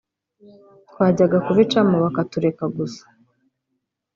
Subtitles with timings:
[0.89, 3.03] twajyaga kubicamo bakatureka gusa